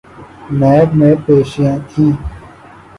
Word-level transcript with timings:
NAB 0.59 0.89
میں 0.99 1.15
پیشیاں 1.25 1.77
تھیں۔ 1.89 2.13